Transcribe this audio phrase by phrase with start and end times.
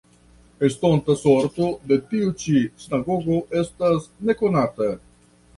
[0.67, 4.91] Estonta sorto de tiu ĉi sinagogo estas nekonata.